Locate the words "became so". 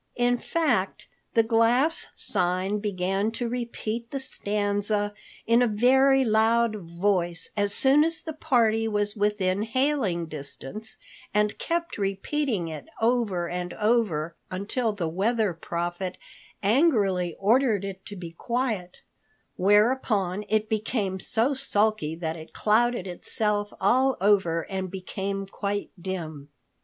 20.67-21.53